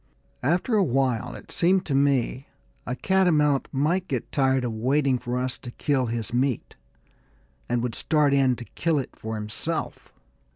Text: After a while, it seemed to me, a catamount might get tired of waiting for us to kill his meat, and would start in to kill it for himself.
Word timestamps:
After 0.41 0.73
a 0.75 0.83
while, 0.83 1.35
it 1.35 1.51
seemed 1.51 1.85
to 1.85 1.93
me, 1.93 2.47
a 2.87 2.95
catamount 2.95 3.67
might 3.71 4.07
get 4.07 4.31
tired 4.31 4.63
of 4.63 4.73
waiting 4.73 5.19
for 5.19 5.37
us 5.37 5.59
to 5.59 5.69
kill 5.69 6.07
his 6.07 6.33
meat, 6.33 6.75
and 7.69 7.83
would 7.83 7.93
start 7.93 8.33
in 8.33 8.55
to 8.55 8.65
kill 8.65 8.97
it 8.97 9.15
for 9.15 9.35
himself. 9.35 10.11